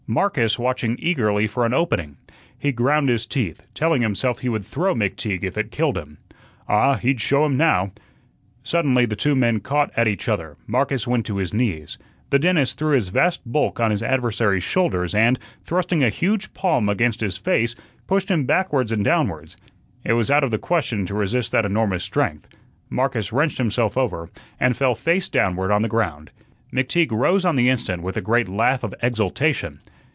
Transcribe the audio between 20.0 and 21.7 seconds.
It was out of the question to resist that